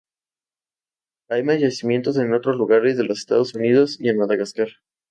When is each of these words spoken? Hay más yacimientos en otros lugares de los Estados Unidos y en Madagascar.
Hay 1.29 1.43
más 1.43 1.59
yacimientos 1.59 2.17
en 2.17 2.33
otros 2.33 2.55
lugares 2.55 2.97
de 2.97 3.03
los 3.03 3.19
Estados 3.19 3.53
Unidos 3.53 3.97
y 4.01 4.09
en 4.09 4.17
Madagascar. 4.17 4.69